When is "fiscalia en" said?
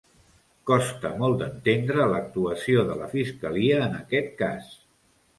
3.11-3.93